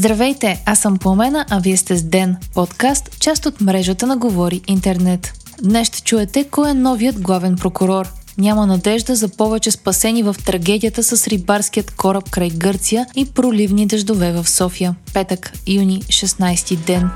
Здравейте, 0.00 0.62
аз 0.66 0.78
съм 0.78 0.98
Пламена, 0.98 1.46
а 1.50 1.60
вие 1.60 1.76
сте 1.76 1.96
с 1.96 2.02
Ден, 2.02 2.36
подкаст, 2.54 3.20
част 3.20 3.46
от 3.46 3.60
мрежата 3.60 4.06
на 4.06 4.16
Говори 4.16 4.60
Интернет. 4.66 5.32
Днес 5.62 5.88
ще 5.88 6.02
чуете 6.02 6.44
кой 6.44 6.70
е 6.70 6.74
новият 6.74 7.20
главен 7.20 7.56
прокурор. 7.56 8.08
Няма 8.38 8.66
надежда 8.66 9.16
за 9.16 9.28
повече 9.28 9.70
спасени 9.70 10.22
в 10.22 10.36
трагедията 10.46 11.02
с 11.02 11.26
рибарският 11.28 11.90
кораб 11.90 12.30
край 12.30 12.50
Гърция 12.50 13.06
и 13.16 13.26
проливни 13.26 13.86
дъждове 13.86 14.32
в 14.32 14.48
София. 14.48 14.94
Петък, 15.14 15.52
юни, 15.66 16.02
16 16.02 16.76
ден. 16.76 17.10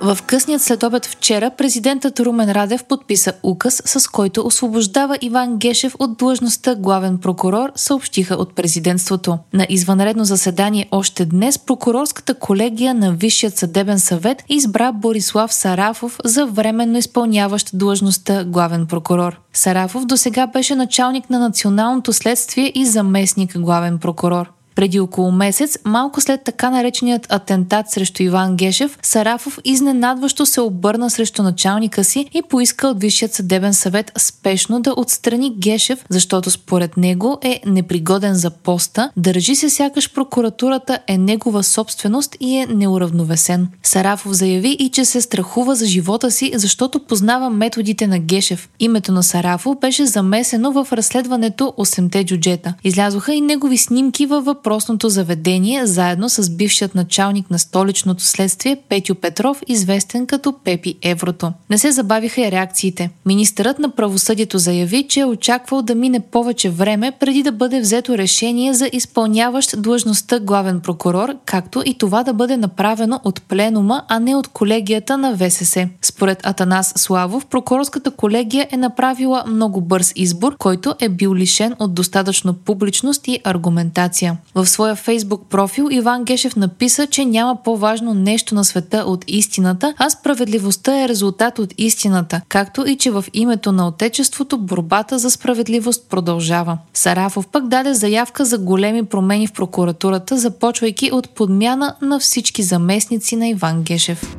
В 0.00 0.18
късният 0.26 0.62
следобед 0.62 1.06
вчера 1.06 1.50
президентът 1.50 2.20
Румен 2.20 2.52
Радев 2.52 2.84
подписа 2.84 3.32
указ, 3.42 3.82
с 3.84 4.08
който 4.08 4.46
освобождава 4.46 5.18
Иван 5.20 5.56
Гешев 5.56 5.94
от 5.98 6.16
длъжността 6.16 6.74
главен 6.74 7.18
прокурор, 7.18 7.72
съобщиха 7.74 8.34
от 8.34 8.54
президентството. 8.54 9.38
На 9.52 9.66
извънредно 9.68 10.24
заседание 10.24 10.88
още 10.90 11.24
днес 11.24 11.58
прокурорската 11.58 12.34
колегия 12.34 12.94
на 12.94 13.12
Висшият 13.12 13.56
съдебен 13.56 14.00
съвет 14.00 14.44
избра 14.48 14.92
Борислав 14.92 15.54
Сарафов 15.54 16.18
за 16.24 16.46
временно 16.46 16.98
изпълняващ 16.98 17.70
длъжността 17.74 18.44
главен 18.44 18.86
прокурор. 18.86 19.40
Сарафов 19.52 20.04
до 20.04 20.16
сега 20.16 20.46
беше 20.46 20.74
началник 20.74 21.30
на 21.30 21.38
националното 21.38 22.12
следствие 22.12 22.72
и 22.74 22.86
заместник 22.86 23.58
главен 23.58 23.98
прокурор. 23.98 24.57
Преди 24.78 25.00
около 25.00 25.32
месец, 25.32 25.78
малко 25.84 26.20
след 26.20 26.44
така 26.44 26.70
нареченият 26.70 27.26
атентат 27.32 27.90
срещу 27.90 28.22
Иван 28.22 28.56
Гешев, 28.56 28.98
Сарафов 29.02 29.58
изненадващо 29.64 30.46
се 30.46 30.60
обърна 30.60 31.10
срещу 31.10 31.42
началника 31.42 32.04
си 32.04 32.26
и 32.34 32.42
поиска 32.42 32.88
от 32.88 33.00
Висшият 33.00 33.34
съдебен 33.34 33.74
съвет 33.74 34.12
спешно 34.18 34.80
да 34.80 34.94
отстрани 34.96 35.54
Гешев, 35.58 36.04
защото 36.08 36.50
според 36.50 36.96
него 36.96 37.38
е 37.42 37.60
непригоден 37.66 38.34
за 38.34 38.50
поста, 38.50 39.10
държи 39.16 39.54
се 39.54 39.70
сякаш 39.70 40.12
прокуратурата 40.12 40.98
е 41.06 41.18
негова 41.18 41.62
собственост 41.62 42.36
и 42.40 42.56
е 42.56 42.66
неуравновесен. 42.66 43.68
Сарафов 43.82 44.32
заяви 44.32 44.76
и 44.78 44.88
че 44.88 45.04
се 45.04 45.20
страхува 45.20 45.74
за 45.74 45.86
живота 45.86 46.30
си, 46.30 46.52
защото 46.54 47.00
познава 47.00 47.50
методите 47.50 48.06
на 48.06 48.18
Гешев. 48.18 48.68
Името 48.80 49.12
на 49.12 49.22
Сарафов 49.22 49.78
беше 49.80 50.06
замесено 50.06 50.72
в 50.72 50.92
разследването 50.92 51.74
8-те 51.78 52.24
джуджета. 52.24 52.74
Излязоха 52.84 53.34
и 53.34 53.40
негови 53.40 53.78
снимки 53.78 54.26
във 54.26 54.44
въпрос 54.44 54.67
въпросното 54.68 55.08
заведение 55.08 55.86
заедно 55.86 56.28
с 56.28 56.50
бившият 56.50 56.94
началник 56.94 57.50
на 57.50 57.58
столичното 57.58 58.22
следствие 58.22 58.76
Петю 58.88 59.14
Петров, 59.14 59.62
известен 59.66 60.26
като 60.26 60.54
Пепи 60.64 60.94
Еврото. 61.02 61.52
Не 61.70 61.78
се 61.78 61.92
забавиха 61.92 62.40
и 62.40 62.50
реакциите. 62.50 63.10
Министърът 63.26 63.78
на 63.78 63.90
правосъдието 63.90 64.58
заяви, 64.58 65.06
че 65.08 65.20
е 65.20 65.24
очаквал 65.24 65.82
да 65.82 65.94
мине 65.94 66.20
повече 66.20 66.70
време 66.70 67.12
преди 67.20 67.42
да 67.42 67.52
бъде 67.52 67.80
взето 67.80 68.18
решение 68.18 68.74
за 68.74 68.90
изпълняващ 68.92 69.82
длъжността 69.82 70.40
главен 70.40 70.80
прокурор, 70.80 71.34
както 71.44 71.82
и 71.86 71.98
това 71.98 72.24
да 72.24 72.32
бъде 72.32 72.56
направено 72.56 73.20
от 73.24 73.42
пленума, 73.42 74.02
а 74.08 74.20
не 74.20 74.36
от 74.36 74.48
колегията 74.48 75.18
на 75.18 75.36
ВСС. 75.36 75.88
Според 76.02 76.46
Атанас 76.46 76.92
Славов, 76.96 77.46
прокурорската 77.46 78.10
колегия 78.10 78.68
е 78.70 78.76
направила 78.76 79.44
много 79.46 79.80
бърз 79.80 80.12
избор, 80.16 80.56
който 80.56 80.94
е 81.00 81.08
бил 81.08 81.34
лишен 81.34 81.74
от 81.78 81.94
достатъчно 81.94 82.54
публичност 82.54 83.28
и 83.28 83.40
аргументация. 83.44 84.36
В 84.58 84.66
своя 84.66 84.94
фейсбук 84.94 85.42
профил 85.50 85.88
Иван 85.90 86.24
Гешев 86.24 86.56
написа, 86.56 87.06
че 87.06 87.24
няма 87.24 87.56
по-важно 87.64 88.14
нещо 88.14 88.54
на 88.54 88.64
света 88.64 89.04
от 89.06 89.24
истината, 89.26 89.94
а 89.98 90.10
справедливостта 90.10 91.04
е 91.04 91.08
резултат 91.08 91.58
от 91.58 91.74
истината, 91.78 92.40
както 92.48 92.86
и 92.86 92.96
че 92.96 93.10
в 93.10 93.24
името 93.34 93.72
на 93.72 93.88
Отечеството 93.88 94.58
борбата 94.58 95.18
за 95.18 95.30
справедливост 95.30 96.08
продължава. 96.08 96.78
Сарафов 96.94 97.46
пък 97.46 97.68
даде 97.68 97.94
заявка 97.94 98.44
за 98.44 98.58
големи 98.58 99.04
промени 99.04 99.46
в 99.46 99.52
прокуратурата, 99.52 100.38
започвайки 100.38 101.10
от 101.12 101.28
подмяна 101.28 101.94
на 102.02 102.18
всички 102.20 102.62
заместници 102.62 103.36
на 103.36 103.48
Иван 103.48 103.82
Гешев. 103.82 104.36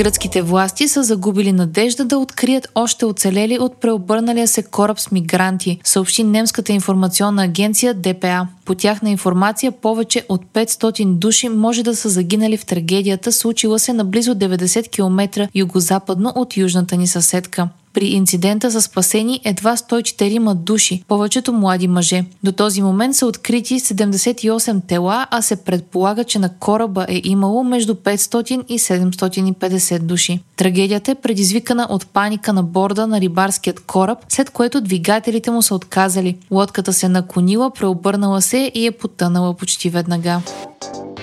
Гръцките 0.00 0.42
власти 0.42 0.88
са 0.88 1.02
загубили 1.02 1.52
надежда 1.52 2.04
да 2.04 2.18
открият 2.18 2.68
още 2.74 3.04
оцелели 3.04 3.58
от 3.58 3.80
преобърналия 3.80 4.48
се 4.48 4.62
кораб 4.62 5.00
с 5.00 5.10
мигранти, 5.10 5.80
съобщи 5.84 6.24
немската 6.24 6.72
информационна 6.72 7.44
агенция 7.44 7.94
ДПА. 7.94 8.46
По 8.64 8.74
тяхна 8.74 9.10
информация 9.10 9.72
повече 9.72 10.24
от 10.28 10.44
500 10.54 11.06
души 11.06 11.48
може 11.48 11.82
да 11.82 11.96
са 11.96 12.08
загинали 12.08 12.56
в 12.56 12.66
трагедията, 12.66 13.32
случила 13.32 13.78
се 13.78 13.92
на 13.92 14.04
близо 14.04 14.34
90 14.34 14.90
км 14.90 15.48
югозападно 15.54 16.32
от 16.36 16.56
южната 16.56 16.96
ни 16.96 17.06
съседка. 17.06 17.68
При 17.92 18.06
инцидента 18.06 18.70
са 18.70 18.82
спасени 18.82 19.40
едва 19.44 19.76
104 19.76 20.54
души, 20.54 21.04
повечето 21.08 21.52
млади 21.52 21.88
мъже. 21.88 22.24
До 22.42 22.52
този 22.52 22.82
момент 22.82 23.16
са 23.16 23.26
открити 23.26 23.80
78 23.80 24.86
тела, 24.86 25.26
а 25.30 25.42
се 25.42 25.56
предполага, 25.56 26.24
че 26.24 26.38
на 26.38 26.48
кораба 26.54 27.06
е 27.08 27.20
имало 27.24 27.64
между 27.64 27.94
500 27.94 28.64
и 28.68 28.78
750 28.78 29.98
души. 29.98 30.40
Трагедията 30.56 31.10
е 31.10 31.14
предизвикана 31.14 31.86
от 31.90 32.06
паника 32.06 32.52
на 32.52 32.62
борда 32.62 33.06
на 33.06 33.20
рибарският 33.20 33.80
кораб, 33.80 34.18
след 34.28 34.50
което 34.50 34.80
двигателите 34.80 35.50
му 35.50 35.62
са 35.62 35.74
отказали. 35.74 36.36
Лодката 36.50 36.92
се 36.92 37.08
наклонила, 37.08 37.70
преобърнала 37.70 38.42
се 38.42 38.72
и 38.74 38.86
е 38.86 38.90
потънала 38.90 39.54
почти 39.54 39.90
веднага. 39.90 40.40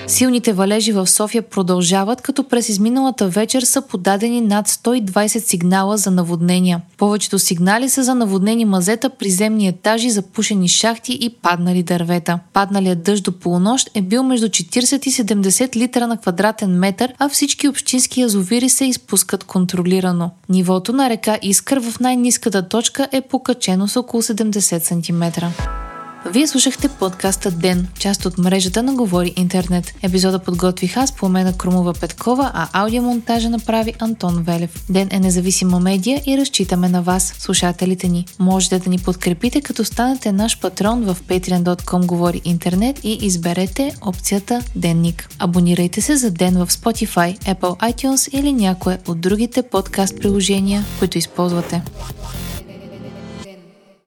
Силните 0.09 0.53
валежи 0.53 0.91
в 0.91 1.07
София 1.07 1.41
продължават, 1.41 2.21
като 2.21 2.43
през 2.43 2.69
изминалата 2.69 3.27
вечер 3.27 3.61
са 3.61 3.81
подадени 3.81 4.41
над 4.41 4.67
120 4.67 5.37
сигнала 5.37 5.97
за 5.97 6.11
наводнения. 6.11 6.81
Повечето 6.97 7.39
сигнали 7.39 7.89
са 7.89 8.03
за 8.03 8.15
наводнени 8.15 8.65
мазета, 8.65 9.09
приземни 9.09 9.67
етажи, 9.67 10.09
запушени 10.09 10.67
шахти 10.67 11.17
и 11.21 11.29
паднали 11.29 11.83
дървета. 11.83 12.39
Падналият 12.53 13.03
дъжд 13.03 13.23
до 13.23 13.31
полунощ 13.31 13.89
е 13.95 14.01
бил 14.01 14.23
между 14.23 14.47
40 14.47 15.07
и 15.07 15.11
70 15.11 15.75
литра 15.75 16.07
на 16.07 16.17
квадратен 16.17 16.71
метър, 16.79 17.13
а 17.19 17.29
всички 17.29 17.67
общински 17.67 18.21
язовири 18.21 18.69
се 18.69 18.85
изпускат 18.85 19.43
контролирано. 19.43 20.31
Нивото 20.49 20.93
на 20.93 21.09
река 21.09 21.39
Искър 21.41 21.79
в 21.79 21.99
най-низката 21.99 22.69
точка 22.69 23.07
е 23.11 23.21
покачено 23.21 23.87
с 23.87 23.97
около 23.97 24.23
70 24.23 24.79
см. 24.79 25.45
Вие 26.29 26.47
слушахте 26.47 26.89
подкаста 26.89 27.51
Ден, 27.51 27.87
част 27.99 28.25
от 28.25 28.37
мрежата 28.37 28.83
на 28.83 28.93
Говори 28.93 29.33
Интернет. 29.35 29.93
Епизода 30.03 30.39
подготвих 30.39 30.97
аз, 30.97 31.15
Пламена 31.15 31.57
Крумова 31.57 31.93
Петкова, 31.93 32.51
а 32.53 32.67
аудиомонтажа 32.73 33.49
направи 33.49 33.93
Антон 33.99 34.43
Велев. 34.43 34.85
Ден 34.89 35.07
е 35.11 35.19
независима 35.19 35.79
медия 35.79 36.21
и 36.25 36.37
разчитаме 36.37 36.89
на 36.89 37.01
вас, 37.01 37.33
слушателите 37.39 38.07
ни. 38.07 38.25
Можете 38.39 38.79
да 38.79 38.89
ни 38.89 38.97
подкрепите, 38.97 39.61
като 39.61 39.83
станете 39.85 40.31
наш 40.31 40.59
патрон 40.59 41.01
в 41.01 41.17
patreon.com 41.27 42.05
Говори 42.05 42.41
Интернет 42.45 42.99
и 43.03 43.17
изберете 43.21 43.95
опцията 44.01 44.63
Денник. 44.75 45.29
Абонирайте 45.39 46.01
се 46.01 46.15
за 46.15 46.31
Ден 46.31 46.65
в 46.65 46.67
Spotify, 46.71 47.39
Apple 47.39 47.93
iTunes 47.93 48.29
или 48.39 48.53
някое 48.53 48.97
от 49.07 49.21
другите 49.21 49.61
подкаст 49.61 50.19
приложения, 50.19 50.85
които 50.99 51.17
използвате. 51.17 51.81